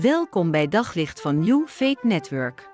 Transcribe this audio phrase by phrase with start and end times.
[0.00, 2.70] Welkom bij Daglicht van New Faith Network.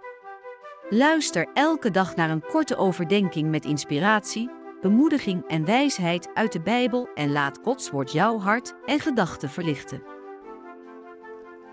[0.91, 4.51] Luister elke dag naar een korte overdenking met inspiratie,
[4.81, 10.03] bemoediging en wijsheid uit de Bijbel en laat Gods woord jouw hart en gedachten verlichten.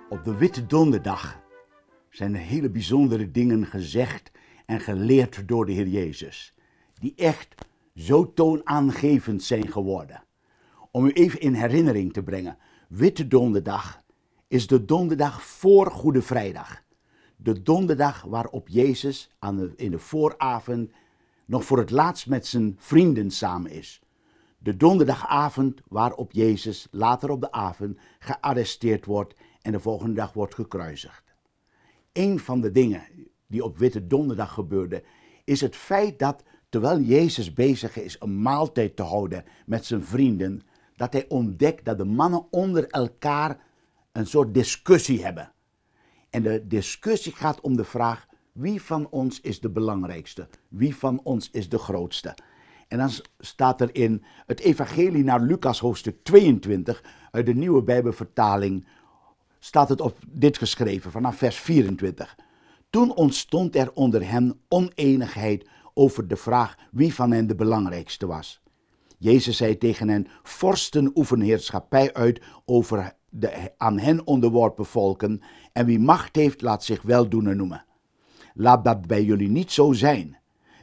[0.10, 1.40] Op de Witte Donderdag
[2.10, 4.32] zijn er hele bijzondere dingen gezegd
[4.66, 6.54] en geleerd door de Heer Jezus,
[6.94, 7.56] die echt
[7.96, 10.24] zo toonaangevend zijn geworden.
[10.92, 12.58] Om u even in herinnering te brengen,
[12.88, 14.06] Witte Donderdag
[14.48, 16.84] is de donderdag voor Goede Vrijdag.
[17.36, 20.92] De donderdag waarop Jezus aan in de vooravond
[21.46, 24.02] nog voor het laatst met zijn vrienden samen is.
[24.58, 30.56] De donderdagavond waarop Jezus later op de avond gearresteerd wordt en de volgende dag wordt
[30.56, 31.24] gekruisigd.
[32.14, 33.04] Een van de dingen
[33.48, 35.04] die op Witte Donderdag gebeurde,
[35.44, 40.62] is het feit dat terwijl Jezus bezig is een maaltijd te houden met zijn vrienden,
[40.96, 43.67] dat hij ontdekt dat de mannen onder elkaar
[44.18, 45.52] een soort discussie hebben.
[46.30, 50.48] En de discussie gaat om de vraag: wie van ons is de belangrijkste?
[50.68, 52.36] Wie van ons is de grootste?
[52.88, 53.10] En dan
[53.40, 58.88] staat er in het Evangelie naar Lucas hoofdstuk 22 uit de nieuwe Bijbelvertaling
[59.60, 62.36] staat het op dit geschreven vanaf vers 24.
[62.90, 68.62] Toen ontstond er onder hen oneenigheid over de vraag wie van hen de belangrijkste was.
[69.18, 73.16] Jezus zei tegen hen: Vorsten oefenen heerschappij uit over
[73.78, 75.42] aan hen onderworpen volken,
[75.74, 77.86] en wie macht heeft, laat zich weldoener noemen.
[78.54, 80.38] Laat dat bij jullie niet zo zijn.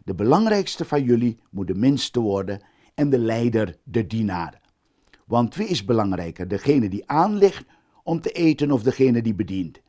[0.04, 2.62] De belangrijkste van jullie moet de minste worden
[2.94, 4.60] en de leider de dienaar.
[5.26, 7.64] Want wie is belangrijker, degene die aanligt
[8.02, 9.80] om te eten of degene die bedient?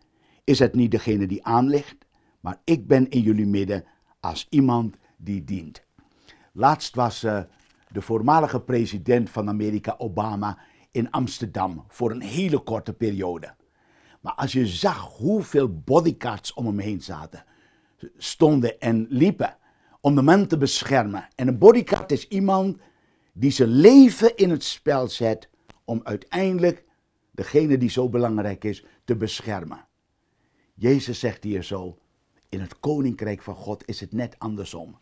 [0.44, 1.97] Is het niet degene die aanligt,
[2.40, 3.84] maar ik ben in jullie midden
[4.19, 5.84] als iemand die dient.
[6.53, 7.40] Laatst was uh,
[7.92, 10.59] de voormalige president van Amerika, Obama,
[10.96, 13.56] in Amsterdam voor een hele korte periode.
[14.22, 17.44] Maar als je zag hoeveel bodyguards om hem heen zaten,
[18.18, 19.58] stonden en liepen
[20.02, 21.28] om de man te beschermen.
[21.36, 22.78] En een bodyguard is iemand
[23.34, 25.50] die zijn leven in het spel zet
[25.84, 26.84] om uiteindelijk
[27.31, 29.88] degene die zo belangrijk is te beschermen.
[30.74, 31.98] Jezus zegt hier zo,
[32.50, 34.98] in het koninkrijk van God is het net andersom.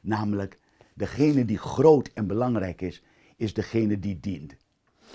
[0.00, 0.58] Namelijk,
[0.94, 3.02] degene die groot en belangrijk is,
[3.36, 4.56] is degene die dient.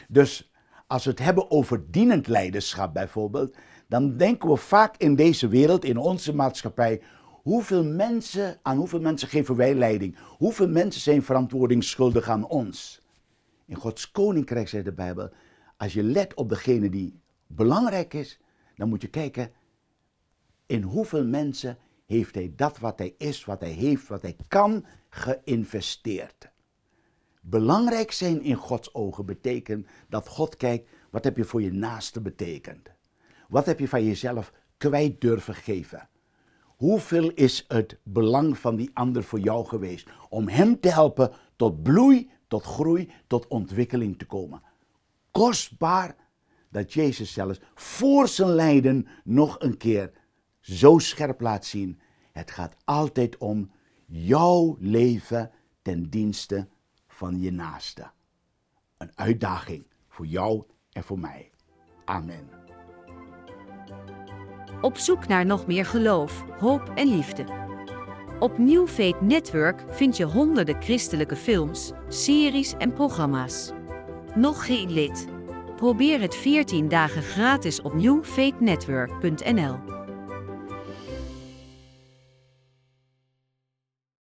[0.07, 0.51] Dus
[0.87, 3.55] als we het hebben over dienend leiderschap bijvoorbeeld,
[3.87, 7.01] dan denken we vaak in deze wereld, in onze maatschappij,
[7.43, 10.17] hoeveel mensen, aan hoeveel mensen geven wij leiding?
[10.37, 13.01] Hoeveel mensen zijn verantwoording schuldig aan ons?
[13.65, 15.29] In Gods koninkrijk zegt de Bijbel,
[15.77, 18.39] als je let op degene die belangrijk is,
[18.75, 19.51] dan moet je kijken
[20.65, 24.85] in hoeveel mensen heeft hij dat wat hij is, wat hij heeft, wat hij kan,
[25.09, 26.49] geïnvesteerd.
[27.41, 32.21] Belangrijk zijn in Gods ogen betekent dat God kijkt wat heb je voor je naaste
[32.21, 32.89] betekend.
[33.47, 36.09] Wat heb je van jezelf kwijt durven geven?
[36.63, 41.83] Hoeveel is het belang van die ander voor jou geweest om hem te helpen tot
[41.83, 44.61] bloei, tot groei, tot ontwikkeling te komen?
[45.31, 46.15] Kostbaar
[46.69, 50.11] dat Jezus zelfs voor zijn lijden nog een keer
[50.59, 51.99] zo scherp laat zien.
[52.31, 53.71] Het gaat altijd om
[54.05, 56.67] jouw leven ten dienste
[57.17, 58.11] van je naaste.
[58.97, 61.51] Een uitdaging voor jou en voor mij.
[62.05, 62.49] Amen.
[64.81, 67.45] Op zoek naar nog meer geloof, hoop en liefde.
[68.39, 73.71] Op New Faith Network vind je honderden christelijke films, series en programma's.
[74.35, 75.27] Nog geen lid?
[75.75, 79.96] Probeer het 14 dagen gratis op newfaithnetwork.nl.